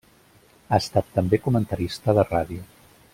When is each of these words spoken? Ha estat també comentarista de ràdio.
Ha 0.71 0.79
estat 0.85 1.11
també 1.19 1.41
comentarista 1.43 2.17
de 2.21 2.29
ràdio. 2.33 2.65